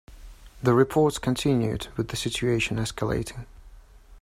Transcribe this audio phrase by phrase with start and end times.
[0.63, 3.45] The reports continued, with the situation escalating.